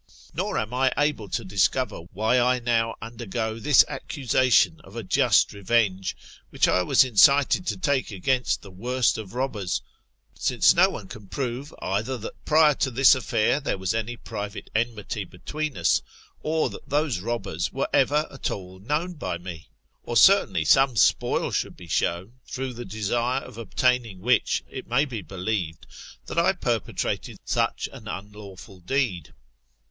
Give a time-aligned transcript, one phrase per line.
[0.33, 5.53] Nor am I able to discover why I now undergo this accusation of a just
[5.53, 6.17] revenge,
[6.49, 9.79] which I was incited to take against the worst of robbers,
[10.33, 14.71] since no one can prove either that prior to this afiair there was any private
[14.73, 16.01] enmity between us,
[16.41, 19.69] or that those robbers were ever at all known by me.
[20.01, 25.05] Or certainly some spoil should be shown, through the desire of obtaining which it may
[25.05, 25.85] be believed
[26.25, 29.35] that I perpetrated such an unlawful deed.